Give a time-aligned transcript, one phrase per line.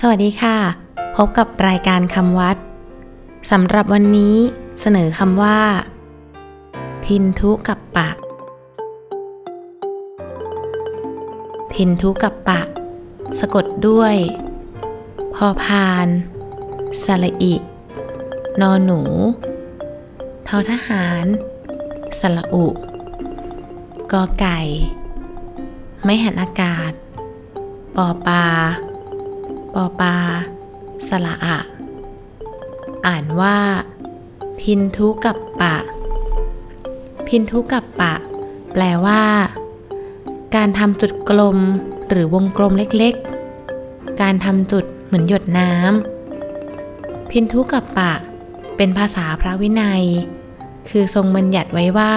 [0.00, 0.56] สวัสดีค่ะ
[1.16, 2.56] พบกับรายการคำวัด
[3.50, 4.36] สำหรับวันนี้
[4.80, 5.60] เสนอคำว่า
[7.04, 8.10] พินทุกับปะ
[11.72, 12.60] พินทุกับปะ
[13.38, 14.14] สะกดด้วย
[15.34, 16.06] พอพาน
[17.04, 17.54] สระอิ
[18.60, 19.00] นอหนู
[20.46, 21.24] ทอทหาร
[22.20, 22.66] สระอุ
[24.12, 24.60] กอไก่
[26.04, 26.92] ไม่หันอากาศ
[27.96, 28.46] ปอปลา
[29.76, 30.16] ปอปา
[31.08, 31.58] สละอะ
[33.06, 33.56] อ่านว่า
[34.60, 35.76] พินทุกับปะ
[37.26, 38.14] พินทุกับปะ
[38.72, 39.22] แปลว่า
[40.56, 41.58] การทำจุดกลม
[42.10, 48.12] หรือวงกลมเล็กๆ การทำจุดเหมือนหยดน้ำ พินทุกับปะ
[48.76, 50.04] เป็นภาษาพระวินัย
[50.88, 52.14] คือทรงบัญญัติไว้ว่า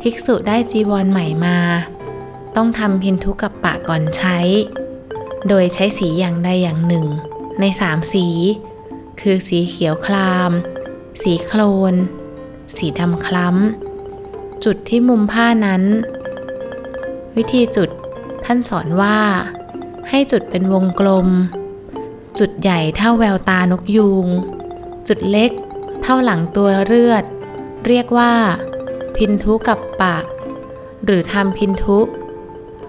[0.00, 1.58] ภิกษุได้จีวรใหม่มา
[2.56, 4.38] ต้องทำพินทุกับปะก่อนใช้
[5.48, 7.06] โดยใช้สีอย่างใดอย่างหนึ่ง
[7.60, 8.26] ในสามสี
[9.20, 10.50] คือสีเขียวคลาม
[11.22, 11.60] สีโคล
[11.92, 11.94] น
[12.76, 15.82] สีดำคล้ำ จุดที่มุมผ้านั้น
[17.36, 17.90] วิธีจุด
[18.44, 19.18] ท่านสอนว่า
[20.08, 21.28] ให้จุดเป็นวงกลม
[22.38, 24.26] จุดใหญ่เท่าแววตานกยูง
[25.08, 25.50] จุดเล็ก
[26.02, 27.24] เท่าหลังตัวเลือด
[27.86, 28.32] เรียกว่า
[29.16, 30.16] พินทุกับปะ
[31.04, 32.00] หรือทำพินทุ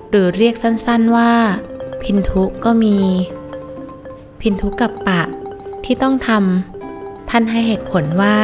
[0.10, 1.34] หรือเรียกสั้นๆว่า
[2.06, 2.98] พินทุก็มี
[4.42, 5.22] พินทุกับปะ
[5.84, 8.40] ที่ต้องทำท่านให้เหตุผลว่า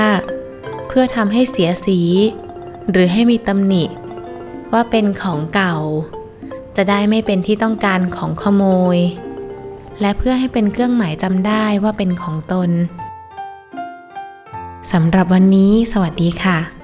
[0.87, 1.99] เพื่อทำให้เสียสี
[2.91, 3.83] หรือให้มีตำหนิ
[4.73, 5.75] ว่าเป็นของเก่า
[6.75, 8.63] จะได้ไม่เป็นที่ต้องการของขโม
[8.95, 8.97] ย
[10.01, 12.69] และเพื่อให้เป็นเครื่องหมายจำได้ว่าเป็นของตน
[14.91, 16.80] สำหรับวันนี้สวัสดีค่ะ